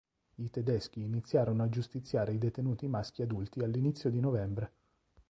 I 0.37 0.49
tedeschi 0.49 1.03
iniziarono 1.03 1.61
a 1.61 1.69
giustiziare 1.69 2.33
i 2.33 2.39
detenuti 2.39 2.87
maschi 2.87 3.21
adulti 3.21 3.59
all'inizio 3.59 4.09
di 4.09 4.19
novembre. 4.19 4.71